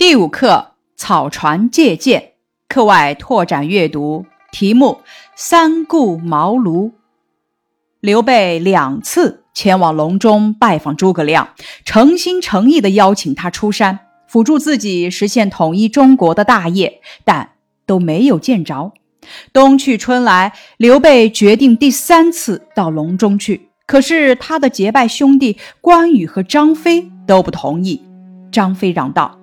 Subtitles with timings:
[0.00, 2.32] 第五课草船借箭，
[2.70, 4.24] 课外拓展阅读。
[4.50, 5.02] 题目：
[5.36, 6.92] 三顾茅庐。
[8.00, 11.50] 刘备两次前往隆中拜访诸葛亮，
[11.84, 17.50] 诚心诚意地邀请他出山，辅助自己实现统一中国的大业，但
[17.84, 18.94] 都没有见着。
[19.52, 28.00] 冬去春来，刘备决定第三次到隆中去，可是他的结拜兄弟关羽和张飞都不同意。
[28.50, 29.39] 张飞嚷道。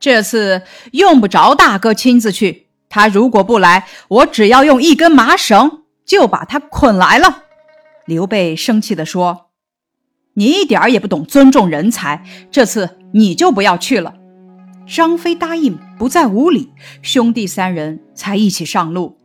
[0.00, 7.44] 这次用不着大哥亲自去，他如果不来，我只要用一根麻绳就把他捆来了。
[8.06, 9.50] 刘备生气地说
[10.34, 14.14] ：“你一点儿也不懂尊重人才，这次你就不要去了。”
[14.88, 16.72] 张飞答应不再无礼，
[17.02, 19.18] 兄弟三人才一起上路。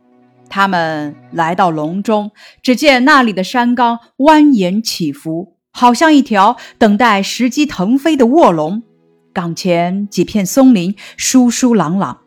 [0.48, 2.30] 他们来到隆中，
[2.62, 8.84] 只见那里的山冈蜿蜒起伏，好像一条等待时机腾飞的卧龙。
[9.36, 12.20] 岗前几片松林疏疏朗朗，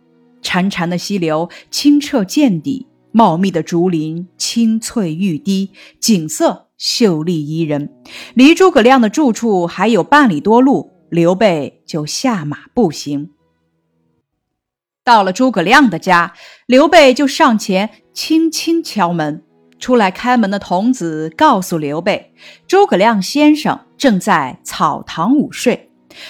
[0.44, 7.92] 潺潺的溪流清澈见底，茂密的竹林青翠欲滴，景色秀丽宜人。
[8.36, 13.32] 离诸葛亮的住处还有半里多路，刘备就下马步行。
[15.04, 16.36] 到了诸葛亮的家，
[16.68, 19.44] 刘备就上前轻轻敲门。
[19.80, 22.36] 出来开门的童子告诉刘备，
[22.68, 25.89] 诸葛亮先生正在草堂午睡。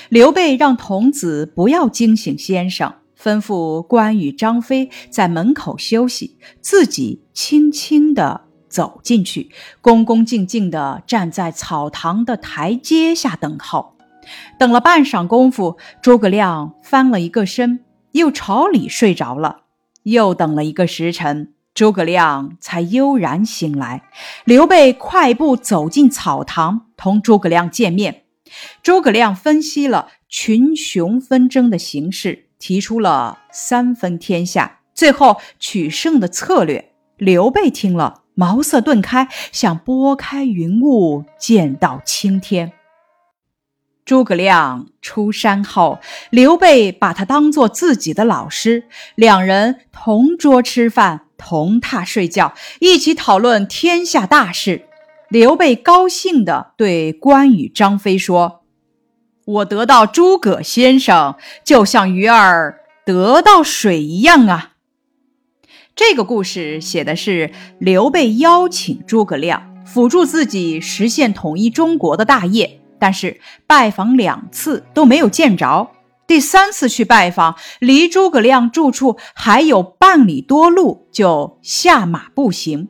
[0.09, 9.49] 刘备让童子不要惊醒先生，吩咐关羽、张飞在门口休息，自己轻轻地走进去，
[9.81, 13.95] 恭恭敬敬地站在草堂的台阶下等候。
[14.59, 17.79] 等了半晌功夫，诸葛亮翻了一个身，
[18.11, 19.61] 又朝里睡着了。
[20.03, 24.03] 又等了一个时辰，诸葛亮才悠然醒来。
[24.45, 28.23] 刘备快步走进草堂，同诸葛亮见面。
[28.81, 36.91] 诸葛亮分析了群雄纷争的形势，提出了三分天下、最后取胜的策略。
[37.17, 42.71] 刘备听了，茅塞顿开，像拨开云雾见到青天。
[44.05, 45.99] 诸葛亮出山后，
[46.31, 54.88] 刘备把他当做自己的老师，两人同桌吃饭，同榻睡觉，一起讨论天下大事。
[55.29, 58.63] 刘备高兴地对关羽、张飞说
[59.45, 64.71] ：“我得到诸葛先生，就像鱼儿得到水一样啊。”
[65.95, 75.91] 这个故事写的是刘备邀请诸葛亮辅助自己实现统一中国的大业，但是拜访两次都没有见着。
[76.25, 82.87] 第三次去拜访，离诸葛亮住处还有半里多路，就下马步行。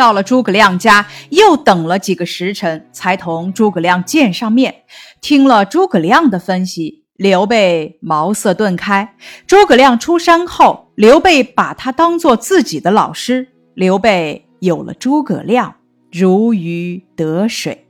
[0.00, 4.84] 到了诸葛亮家，又等了几个时辰，才同诸葛亮见上面。
[5.20, 9.14] 听了诸葛亮的分析，刘备茅塞顿开。
[9.46, 13.48] 诸葛亮出山后，刘备把他当做自己的老师。
[13.74, 15.74] 刘备有了诸葛亮，
[16.10, 17.86] 如鱼得水。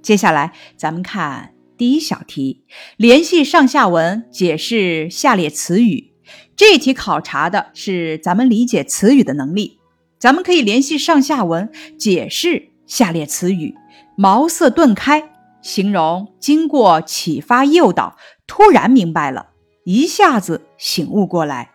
[0.00, 2.62] 接下来，咱们看第一小题，
[2.96, 6.12] 联系上下文，解释下列词语。
[6.54, 9.79] 这题考察的是咱们理解词语的能力。
[10.20, 13.74] 咱们可以联系上下文，解释下列词语：
[14.18, 15.32] 茅塞顿开，
[15.62, 19.46] 形容经过启发诱导，突然明白了，
[19.84, 21.70] 一下子醒悟过来；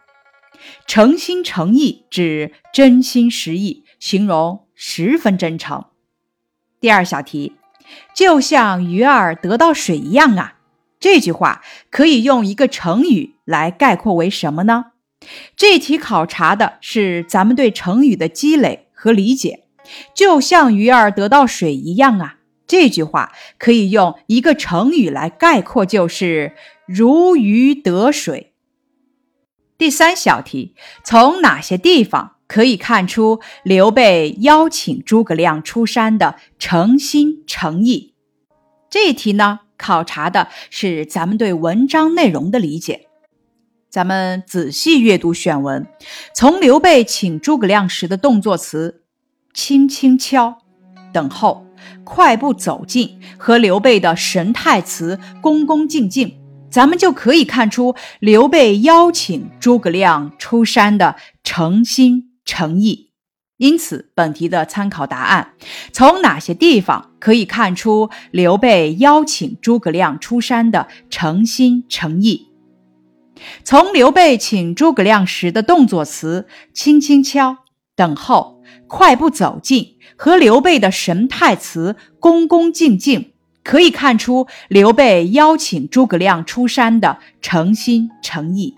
[0.86, 5.86] 诚心诚意，指真心实意，形容十分真诚。
[6.80, 7.54] 第二小题，
[8.16, 10.60] 就像鱼儿得到水一样啊，
[11.00, 14.92] 这句话可以用一个成语来概括为什么呢？
[15.56, 19.66] 这题考察的是咱们对成语的积累和理解，
[20.14, 22.38] 就像鱼儿得到水一样啊。
[22.68, 26.54] 这句话可以用一个成语来概括，就是
[26.88, 28.54] 如鱼得水。
[29.78, 38.14] 第三小题，从哪些地方可以看出刘备邀请诸葛亮出山的诚心诚意？
[38.90, 43.08] 这题呢，考察的是咱们对文章内容的理解。
[43.96, 45.88] 咱们仔细阅读选文，
[46.34, 49.04] 从刘备请诸葛亮时的动作词
[49.56, 50.58] “轻轻敲”、
[51.14, 51.66] “等候”、
[52.04, 56.36] “快步走近”和刘备的神态词“恭恭敬敬”，
[56.70, 63.12] 咱们就可以看出刘备邀请诸葛亮出山的诚心诚意。
[63.56, 65.54] 因此，本题的参考答案：
[65.94, 72.50] 从哪些地方可以看出刘备邀请诸葛亮出山的诚心诚意？
[73.64, 77.58] 从刘备请诸葛亮时的动作词“轻轻敲”、
[77.96, 83.34] “等候”、“快步走近”和刘备的神态词“恭恭敬敬”，
[83.64, 88.76] 可以看出刘备邀请诸葛亮出山的诚心诚意。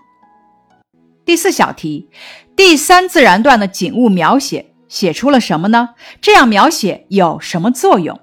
[1.24, 2.08] 第四小题，
[2.56, 5.90] 第三自然段的景物描写写出了什么呢？
[6.20, 8.18] 这样描写有什么作用？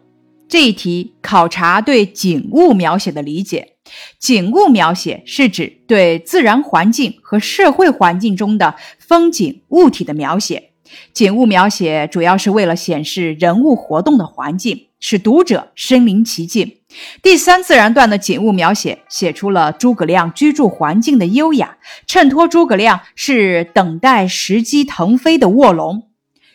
[0.48, 3.74] 这一题考察对景物描写的理解。
[4.20, 10.72] 景物描写是指对自然环境和社会环境中的风景物体的描写。
[11.14, 16.78] 景物描写主要是为了显示人物活动的环境，使读者身临其境。
[17.22, 21.78] 第三自然段的景物描写写出了诸葛亮居住环境的优雅，
[22.08, 26.10] 衬托诸葛亮是等待时机腾飞的卧龙。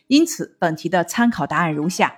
[0.06, 2.14] 因此，本题的参考答案如下：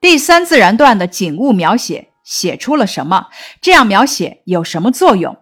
[0.00, 3.26] 第三自然段的景物描写写出了什么？
[3.60, 5.36] 这样描写有什么作用？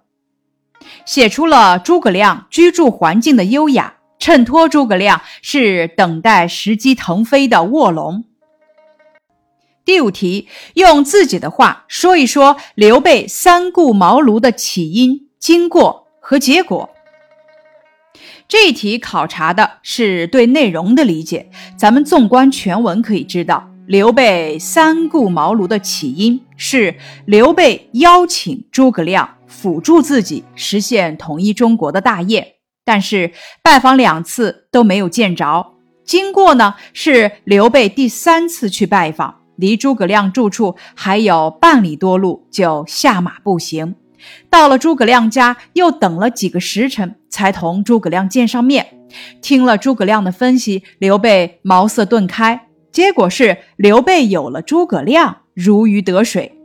[1.05, 3.95] 写出了诸葛亮居住环境的优雅。
[4.19, 8.25] 衬托诸葛亮是等待时机腾飞的卧龙。
[9.85, 16.91] 第五题，用自己的话说一说刘备三顾茅庐的起因、经过和结果。
[18.49, 21.49] 这一题考察的是对内容的理解。
[21.77, 32.57] 咱们纵观全文可以知道，刘备三顾茅庐的起因是刘备邀请诸葛亮辅助自己实现统一中国的大业。
[32.85, 33.33] 但是
[33.63, 35.73] 拜访两次都没有见着，
[36.05, 43.95] 经过呢是刘备第三次去拜访，离诸葛亮住处还有半里多路，就下马步行。
[44.51, 48.87] 到了诸葛亮家，又等了几个时辰，才同诸葛亮见上面。
[49.41, 52.68] 听了诸葛亮的分析，刘备茅塞顿开，
[52.99, 56.59] 结果是刘备有了诸葛亮，如鱼得水。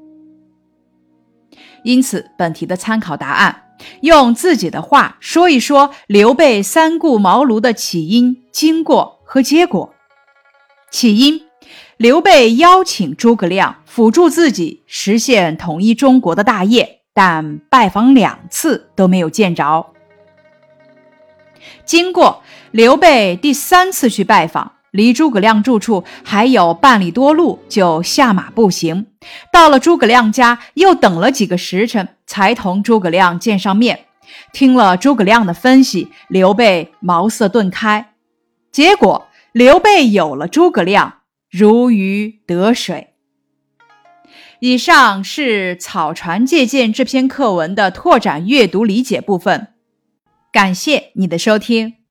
[1.83, 3.65] 因此，本题的参考答案。
[4.01, 9.93] 用自己的话说一说刘备三顾茅庐的起因、经过和结果。
[10.89, 11.39] 起因：
[11.97, 19.85] 刘备邀请诸葛亮辅助自己实现统一中国的大业，但拜访两次都没有见着。
[21.85, 22.41] 经过：
[22.71, 29.07] 刘备第三次去拜访，离诸葛亮住处还有半里多路，就下马步行。
[29.51, 32.09] 到了诸葛亮家，又等了几个时辰。
[32.25, 34.05] 才同诸葛亮见上面，
[34.53, 38.13] 听了诸葛亮的分析，刘备茅塞顿开，
[38.71, 43.09] 结果刘备有了诸葛亮，如鱼得水。
[44.61, 49.67] 以上是草船借箭这篇课文的拓展阅读理解部分，
[50.51, 52.02] 感谢你的收听。